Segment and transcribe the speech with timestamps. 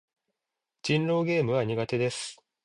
[0.81, 2.43] 人狼ゲームは苦手です。